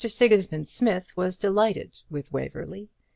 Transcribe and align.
Sigismund 0.09 0.67
Smith 0.67 1.15
was 1.15 1.37
delighted 1.37 1.99
with 2.09 2.33
Waverly. 2.33 2.89